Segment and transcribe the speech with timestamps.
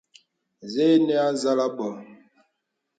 [0.71, 1.95] Zɛ̂ ìnə̀ à zàl àbɔ̄m.